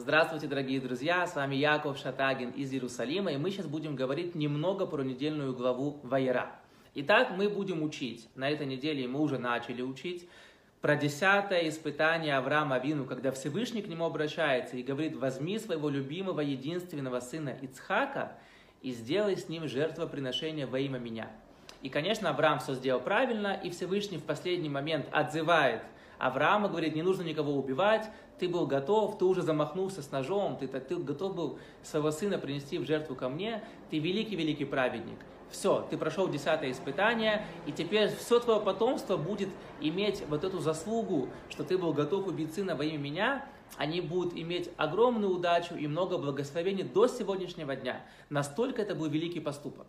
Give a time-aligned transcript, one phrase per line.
[0.00, 4.86] Здравствуйте, дорогие друзья, с вами Яков Шатагин из Иерусалима, и мы сейчас будем говорить немного
[4.86, 6.52] про недельную главу Вайера.
[6.94, 10.26] Итак, мы будем учить, на этой неделе мы уже начали учить,
[10.80, 16.40] про десятое испытание Авраама Вину, когда Всевышний к нему обращается и говорит, возьми своего любимого
[16.40, 18.38] единственного сына Ицхака
[18.80, 21.30] и сделай с ним жертвоприношение во имя меня.
[21.82, 25.82] И, конечно, Авраам все сделал правильно, и Всевышний в последний момент отзывает
[26.20, 28.08] Авраама, говорит, не нужно никого убивать,
[28.38, 32.78] ты был готов, ты уже замахнулся с ножом, ты, ты готов был своего сына принести
[32.78, 35.18] в жертву ко мне, ты великий-великий праведник.
[35.50, 39.48] Все, ты прошел десятое испытание, и теперь все твое потомство будет
[39.80, 43.46] иметь вот эту заслугу, что ты был готов убить сына во имя меня,
[43.76, 48.04] они будут иметь огромную удачу и много благословений до сегодняшнего дня.
[48.28, 49.86] Настолько это был великий поступок.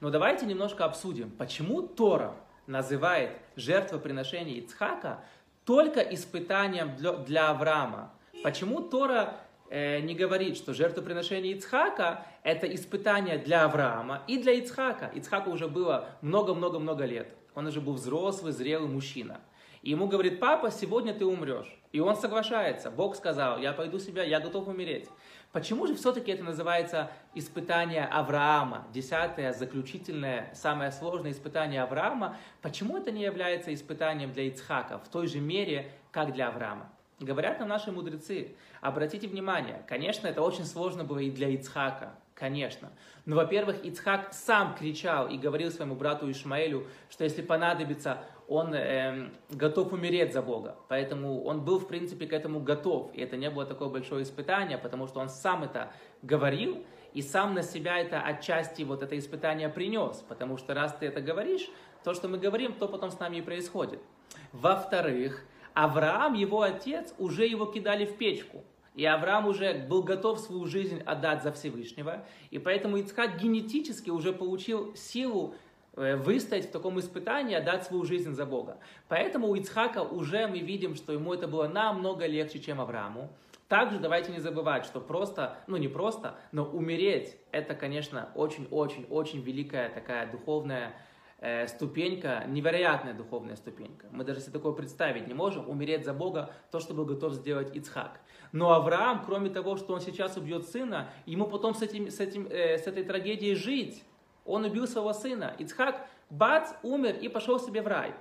[0.00, 2.34] Но давайте немножко обсудим, почему Тора
[2.66, 5.22] называет жертвоприношение Ицхака
[5.64, 8.12] только испытанием для, для Авраама.
[8.42, 9.36] Почему Тора
[9.70, 15.10] э, не говорит, что жертвоприношение Ицхака– это испытание для Авраама и для Ицхака?
[15.14, 17.34] Ицхаку уже было много-много-много лет.
[17.54, 19.40] Он уже был взрослый, зрелый мужчина.
[19.82, 21.78] И ему говорит, папа, сегодня ты умрешь.
[21.92, 22.90] И он соглашается.
[22.90, 25.08] Бог сказал, я пойду себя, я готов умереть.
[25.54, 32.36] Почему же все-таки это называется испытание Авраама, десятое, заключительное, самое сложное испытание Авраама?
[32.60, 36.90] Почему это не является испытанием для Ицхака в той же мере, как для Авраама?
[37.20, 42.92] Говорят нам наши мудрецы, обратите внимание, конечно, это очень сложно было и для Ицхака, конечно.
[43.24, 49.30] Но, во-первых, Ицхак сам кричал и говорил своему брату Ишмаэлю, что если понадобится, он э,
[49.50, 50.76] готов умереть за Бога.
[50.88, 53.14] Поэтому он был, в принципе, к этому готов.
[53.14, 57.54] И это не было такое большое испытание, потому что он сам это говорил, и сам
[57.54, 60.24] на себя это отчасти вот это испытание принес.
[60.28, 61.70] Потому что раз ты это говоришь,
[62.02, 64.00] то, что мы говорим, то потом с нами и происходит.
[64.52, 68.64] Во-вторых, Авраам, его отец, уже его кидали в печку.
[68.94, 72.24] И Авраам уже был готов свою жизнь отдать за Всевышнего.
[72.50, 75.54] И поэтому Ицхак генетически уже получил силу
[75.96, 78.78] Э, выстоять в таком испытании, отдать свою жизнь за Бога.
[79.06, 83.30] Поэтому у Ицхака уже мы видим, что ему это было намного легче, чем Аврааму.
[83.68, 89.88] Также давайте не забывать, что просто, ну не просто, но умереть, это, конечно, очень-очень-очень великая
[89.88, 90.96] такая духовная
[91.38, 94.06] э, ступенька, невероятная духовная ступенька.
[94.10, 97.74] Мы даже себе такое представить не можем, умереть за Бога, то, что был готов сделать
[97.74, 98.20] Ицхак.
[98.52, 102.46] Но Авраам, кроме того, что он сейчас убьет сына, ему потом с, этим, с, этим,
[102.46, 104.04] э, с этой трагедией жить.
[104.44, 105.54] Он убил своего сына.
[105.58, 108.14] Ицхак, бац, умер и пошел себе в рай.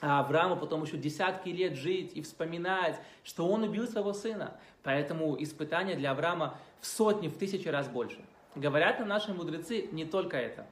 [0.00, 4.56] А Аврааму потом еще десятки лет жить и вспоминать, что он убил своего сына.
[4.82, 8.18] Поэтому испытание для Авраама в сотни, в тысячи раз больше.
[8.54, 10.66] Говорят нам наши мудрецы не только это.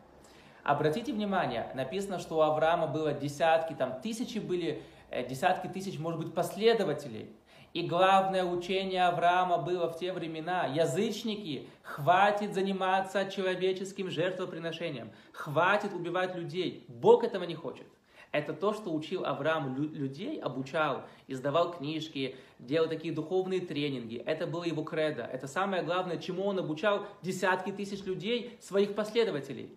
[0.66, 6.19] Обратите внимание, написано, что у Авраама было десятки, там тысячи были, э, десятки тысяч, может
[6.19, 7.31] быть, последователей.
[7.72, 10.66] И главное учение Авраама было в те времена.
[10.66, 15.12] Язычники, хватит заниматься человеческим жертвоприношением.
[15.31, 16.84] Хватит убивать людей.
[16.88, 17.87] Бог этого не хочет.
[18.33, 24.16] Это то, что учил Авраам людей, обучал, издавал книжки, делал такие духовные тренинги.
[24.27, 25.22] Это было его кредо.
[25.22, 29.71] Это самое главное, чему он обучал десятки тысяч людей, своих последователей.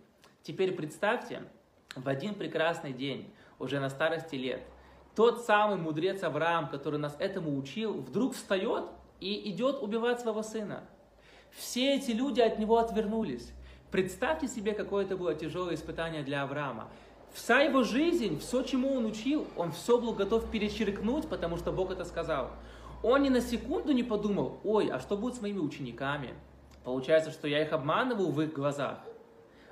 [0.43, 1.43] Теперь представьте,
[1.95, 4.61] в один прекрасный день, уже на старости лет–
[5.19, 8.85] тот самый мудрец Авраам, который нас этому учил, вдруг встает
[9.19, 10.85] и идет убивать своего сына.
[11.51, 13.51] Все эти люди от него отвернулись.
[13.91, 16.87] Представьте себе, какое это было тяжелое испытание для Авраама.
[17.33, 21.91] Вся его жизнь, все, чему он учил, он все был готов перечеркнуть, потому что Бог
[21.91, 22.51] это сказал.
[23.03, 26.33] Он ни на секунду не подумал, ой, а что будет с моими учениками?
[26.85, 28.99] Получается, что я их обманываю в их глазах.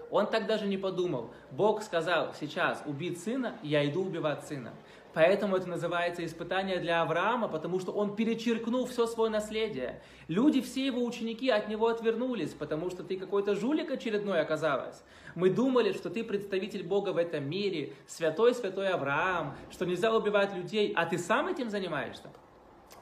[0.10, 1.32] Он так даже не подумал.
[1.52, 4.74] Бог сказал, сейчас убить сына, я иду убивать сына.
[5.14, 10.00] Поэтому это называется испытание для Авраама, потому что он перечеркнул все свое наследие.
[10.28, 15.04] Люди, все его ученики от него отвернулись, потому что ты какой-то жулик очередной оказалась.
[15.34, 20.94] Мы думали, что ты представитель Бога в этом мире, святой-святой Авраам, что нельзя убивать людей,
[20.96, 22.30] а ты сам этим занимаешься.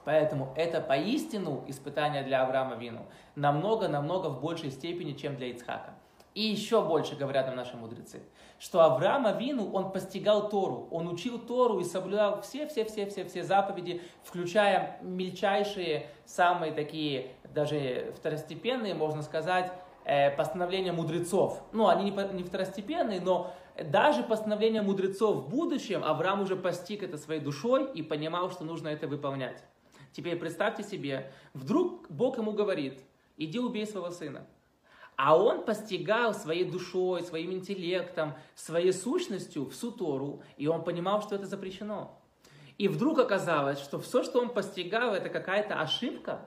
[0.06, 5.96] Поэтому это поистину испытание для Авраама Вину намного-намного в большей степени, чем для Ицхака.
[6.36, 8.22] И еще больше говорят нам наши мудрецы,
[8.60, 16.08] что Авраам Авину, он постигал Тору, он учил Тору и соблюдал все-все-все-все-все заповеди, включая мельчайшие,
[16.26, 19.72] самые такие, даже второстепенные, можно сказать,
[20.04, 21.64] э, постановления мудрецов.
[21.72, 27.40] Ну, они не второстепенные, но даже постановления мудрецов в будущем Авраам уже постиг это своей
[27.40, 29.64] душой и понимал, что нужно это выполнять.
[30.12, 33.00] Теперь представьте себе, вдруг Бог ему говорит,
[33.38, 34.46] иди убей своего сына.
[35.18, 41.36] А он постигал своей душой, своим интеллектом, своей сущностью всю Тору, и он понимал, что
[41.36, 42.20] это запрещено.
[42.78, 46.42] И вдруг оказалось, что все, что он постигал, это какая-то ошибка.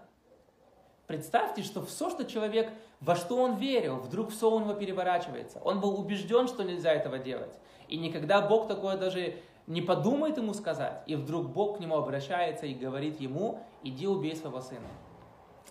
[1.06, 2.70] Представьте, что все, что человек,
[3.00, 5.58] во что он верил, вдруг все у него переворачивается.
[5.60, 7.58] Он был убежден, что нельзя этого делать.
[7.88, 11.02] И никогда Бог такое даже не подумает ему сказать.
[11.06, 14.88] И вдруг Бог к нему обращается и говорит ему, иди убей своего сына.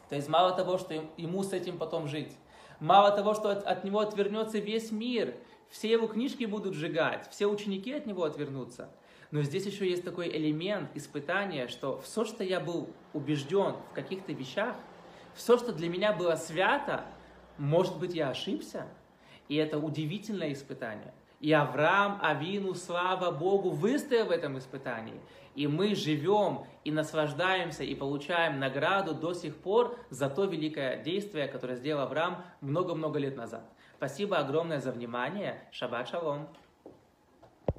[0.09, 2.35] То есть мало того, что ему с этим потом жить,
[2.79, 5.35] мало того, что от, от него отвернется весь мир,
[5.69, 8.89] все его книжки будут сжигать, все ученики от него отвернутся.
[9.31, 14.31] Но здесь еще есть такой элемент испытания, что все, что я был убежден в каких-то
[14.31, 14.75] вещах,
[15.35, 17.05] все, что для меня было свято,
[17.57, 18.87] может быть, я ошибся.
[19.49, 21.13] И это удивительное испытание.
[21.39, 25.19] И Авраам, Авину, слава Богу, выстоял в этом испытании.
[25.57, 31.47] И мы живем и наслаждаемся и получаем награду до сих пор за то великое действие,
[31.47, 33.67] которое сделал Авраам много-много лет назад.
[33.97, 35.67] Спасибо огромное за внимание.
[35.71, 36.47] Шаббат шалом.